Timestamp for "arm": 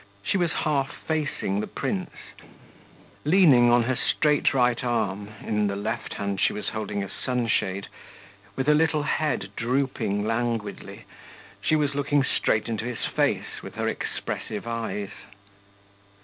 4.83-5.29